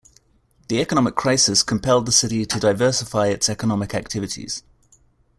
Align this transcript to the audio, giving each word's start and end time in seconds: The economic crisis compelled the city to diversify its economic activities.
The 0.67 0.81
economic 0.81 1.13
crisis 1.13 1.61
compelled 1.61 2.07
the 2.07 2.11
city 2.11 2.43
to 2.47 2.59
diversify 2.59 3.27
its 3.27 3.49
economic 3.49 3.93
activities. 3.93 4.63